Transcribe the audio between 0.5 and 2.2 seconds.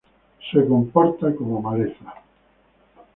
Se comporta como maleza.